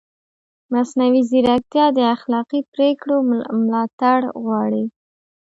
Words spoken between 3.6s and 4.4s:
ملاتړ